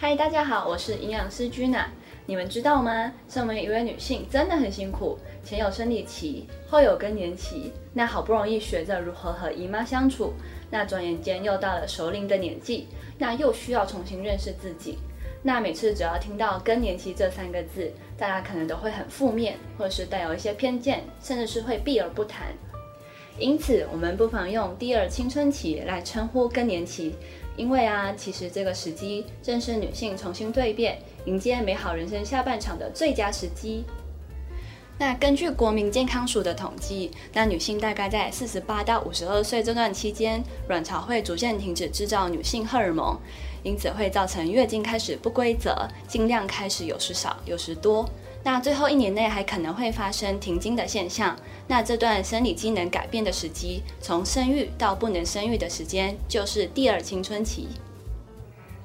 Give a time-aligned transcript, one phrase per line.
[0.00, 1.86] 嗨，大家好，我是营养师 Gina。
[2.24, 3.12] 你们知道吗？
[3.28, 10.32] 身为一位女性，真的很辛苦，前有生理期，后有更年期，那好不容易学着如何和姨妈相处，
[10.70, 12.86] 那转眼间又到了熟龄的年纪，
[13.18, 14.98] 那又需要重新认识自己。
[15.42, 22.46] 那每次只要听到更年期这三个字，大家可能都会很负面，或者是带有一些偏见，甚至是会避而不谈。
[23.36, 27.14] 因此，我们不妨用第二青春期来称呼更年期，
[27.58, 33.84] 因为啊，其实这个时机正是女性重新蜕变、迎接美好人生下半场的最佳时机。
[34.96, 43.16] 那根据国民健康署的统计，那女性大概在四十八到五十二岁这段期间，卵巢会逐渐停止制造女性荷尔蒙，
[43.64, 48.08] 因此会造成月经开始不规则，经量开始有时少有时多。
[48.44, 51.36] 那最后一年内还可能会发生停经的现象。
[51.66, 57.68] 那这段生理机能改变的时机，从生育到不能生育的时间，就是第二青春期。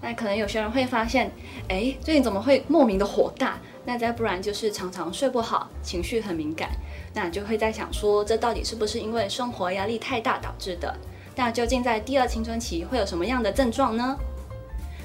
[0.00, 1.30] 那可能有些人会发现，
[1.68, 3.58] 哎，最近怎么会莫名的火大？
[3.84, 6.70] 那再不然就是常常睡不好，情绪很敏感。
[7.12, 10.96] 那就会在想说，这到底是不是因为生活压力太大导致的？
[11.36, 14.16] 那究竟在第二青春期会有什么样的症状呢？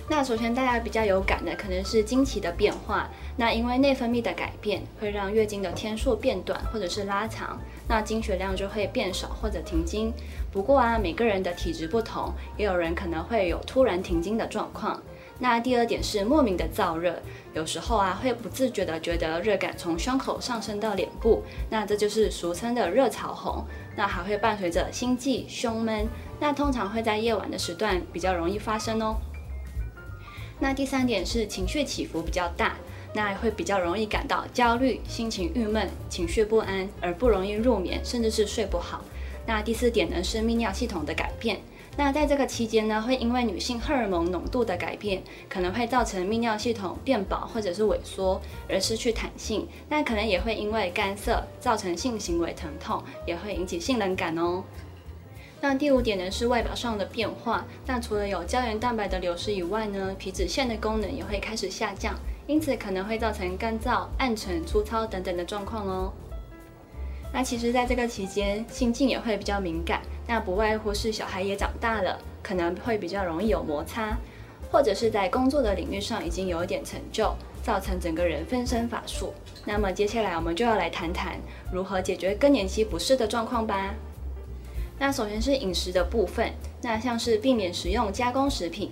[0.08, 10.14] 那首先大家比较有感的可能是经期的变化，那因为内分泌的改变会让月经的天数变短或者是拉长，那经血量就会变少或者停经。
[10.52, 15.02] 不过啊，每个人的体质不同，也有人可能会有突然停经的状况。
[15.39, 17.19] 那第二点是莫名的燥热，
[17.53, 23.66] 有时候啊会不自觉的觉得热感从胸口上升到脸部，那这就是俗称的热潮红。
[23.97, 26.08] 那还会伴随着心悸、胸闷，
[26.40, 29.17] 那通常会在夜晚的时段比较容易发生哦。
[30.59, 32.78] 那第三点是情绪起伏比较大，
[33.14, 39.03] 那会比较容易感到焦虑、心情郁闷、情绪不安，而不容易入眠，甚至是睡不好。
[39.45, 41.59] 那第四点呢是泌尿系统的改变，
[41.97, 49.68] 那在这个期间呢，会因为女性荷尔蒙浓度的改变，可能会造成泌尿系统变薄或者是萎缩，而失去弹性。
[49.88, 54.63] 那可能也会因为干涩造成性行为疼痛，也会引起性冷感哦。
[55.68, 62.14] 那第五点呢是外表上的变化，那除了有胶原蛋白的流失以外呢，皮脂腺的功能也会开始下降，
[62.46, 66.14] 因此可能会造成干燥、暗沉、粗糙等等的状况哦。
[67.34, 74.16] 那其实，在这个期间，心境也会比较敏感，那不外乎是小孩也长大了，可能会比较容易有摩擦，
[74.72, 79.34] 或者是在工作的领域上已经有一点成就，造成整个人分身乏术。
[79.66, 81.40] 那么接下来我们就要来谈谈
[81.74, 83.96] 如何解决更年期不适的状况吧。
[84.97, 86.51] 那首先是饮食的部分，
[86.81, 88.91] 那像是避免食用加工食品。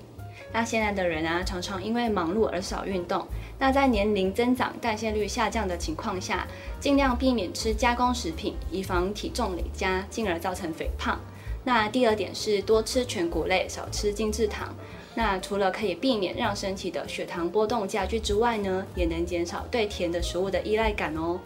[0.52, 3.26] 那现在的人啊，常常因为忙碌而少运动。
[3.58, 6.48] 那在年龄增长、代谢率下降的情况下，
[6.80, 11.20] 尽量避免吃加工食品，以防体重累加，进而造成肥胖。
[11.64, 14.76] 那第二点是多吃全谷类，少吃精制糖。
[15.16, 21.40] 那除了可以避免让身体的血糖波动加剧之外呢，也能减少对甜的食物的依赖感哦。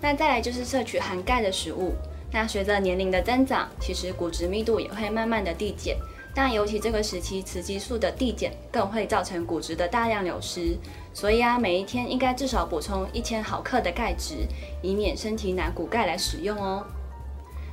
[0.00, 1.92] 那再来就是摄取含钙的食物。
[2.36, 5.96] 那随着年龄的增长，其实骨质密度也会慢慢的递减。
[6.34, 10.76] 但尤其这个时期，雌激素的递减更会造成骨质的大量流失。
[11.14, 14.34] 所以啊，每一天应该至少补充一千毫克的钙质，
[14.82, 16.84] 以免身体拿骨钙来使用哦。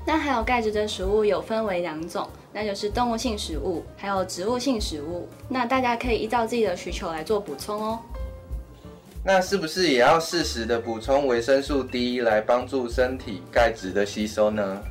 [0.07, 5.28] 那还有钙质的食物有分为两种，那就是动物性食物，还有植物性食物。
[5.50, 8.00] 那大家可以依照自己的需求来做补充哦。
[9.25, 14.81] 那是不是也要适时的补充维生素 D 来帮助身体钙质的吸收呢？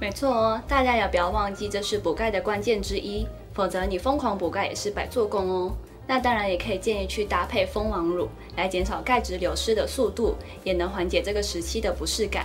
[0.00, 3.24] 没错哦，大家也不要忘记，这是补钙的关键之一，
[3.54, 5.72] 否则你疯狂补钙也是白做工哦。
[6.04, 12.44] 那当然也可以建议去搭配蜂王乳，来减少钙质流失的速度，也能缓解这个时期的不适感。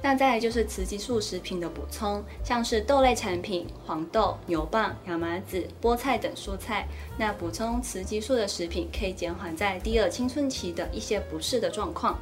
[0.00, 6.86] 那再来就是雌激素食品的补充，像是豆类产品、黄豆、牛蒡、亚麻籽、菠菜等蔬菜。
[7.18, 12.16] 那补充雌激素的食品可以减缓在第二青春期的一些不适的状况。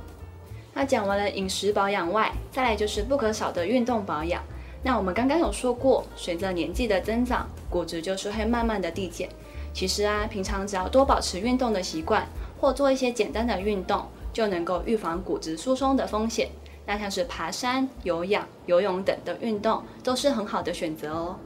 [0.73, 4.43] 那讲完了饮食保养外，再来就是不可少的运动保养。
[4.83, 9.29] 那我们刚刚有说过，随着年纪的增长，骨质就是会慢慢的递减。
[9.75, 12.27] 其实啊，平常只要多保持运动的习惯，
[12.59, 16.49] 或做一些简单的运动，就能够预防骨质疏松的风险。
[16.87, 21.37] 那像是爬山、有氧、游泳等的运动，都是很好的选择哦。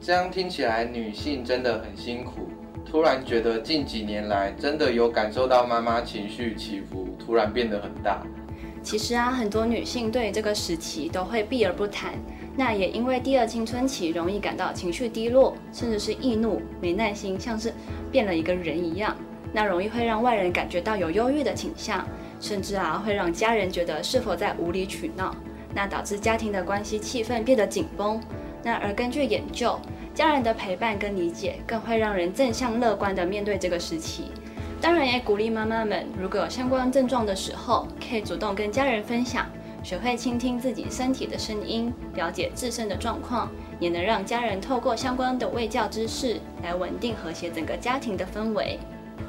[0.00, 2.48] 这样听起来，女性真的很辛苦。
[2.84, 8.22] 突然觉得近几年来，真的有感受到妈妈情绪起伏突然变得很大。
[8.82, 12.12] 其实啊，很多女性对这个时期都会避而不谈。
[12.54, 17.72] 那也因为第二青春期容易感到情绪低落，甚至是易怒、没耐心，像是
[18.12, 19.16] 变了一个人一样。
[19.54, 22.06] 那容易会让外人感觉到有忧郁的倾向。
[22.40, 25.34] 甚至啊，会让家人觉得是否在无理取闹，
[25.74, 28.20] 那导致家庭的关系气氛变得紧绷。
[28.62, 29.80] 那而根据研究，
[30.12, 34.24] 家人的陪伴跟理解，更会让人正向乐观的面对这个时期。
[34.78, 39.46] 当然，也鼓励妈妈们，如果有相关症状的时候，可以主动跟家人分享，
[39.82, 48.78] 学会倾听自己身体的声音，了解自身的状况，也能让家人透过相关的卫教知识，来稳定和谐整个家庭的氛围。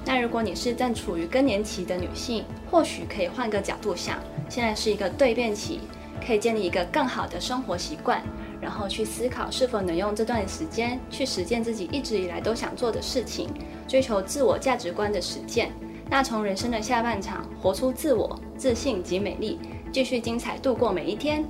[0.06, 5.80] 那如果你是正处于更年期的女性，或许可以换个角度想，现在是一个蜕变期，
[6.26, 8.22] 可以建立一个更好的生活习惯，
[8.62, 13.50] 然后去思考是否能用这段时间去实践自己一直以来都想做的事情。
[13.88, 15.72] 追求自我价值观的实践，
[16.08, 19.60] 那从人生的下半场，活出自我、自信及美丽，
[19.92, 21.44] 继续精彩度过每一天。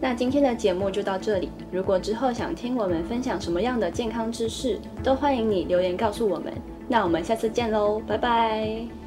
[0.00, 1.50] 那今天的节目就到这里。
[1.70, 6.50] 如果之后想听我们分享什么样的健康知识，都欢迎你留言告诉我们。
[6.90, 8.99] 那我们下次见喽，拜拜。